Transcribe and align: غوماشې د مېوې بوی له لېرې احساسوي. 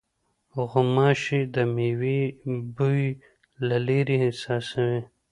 غوماشې 0.69 1.41
د 1.55 1.55
مېوې 1.75 2.21
بوی 2.75 3.03
له 3.67 3.77
لېرې 3.87 4.17
احساسوي. 4.27 5.01